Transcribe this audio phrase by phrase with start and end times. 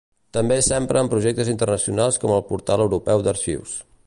[0.35, 3.81] També s'empra en projectes internacionals com el Portal europeu d'arxius.